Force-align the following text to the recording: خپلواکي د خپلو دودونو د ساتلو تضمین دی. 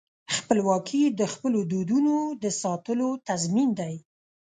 خپلواکي 0.35 1.03
د 1.19 1.21
خپلو 1.33 1.59
دودونو 1.71 2.15
د 2.43 2.45
ساتلو 2.61 3.09
تضمین 3.29 3.69
دی. 3.79 3.95